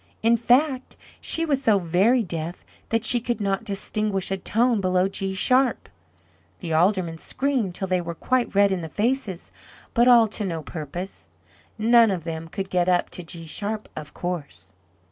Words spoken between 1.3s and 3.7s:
was so very deaf that she could not